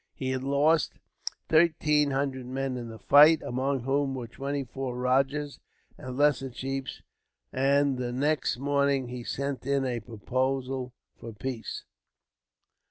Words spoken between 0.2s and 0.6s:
had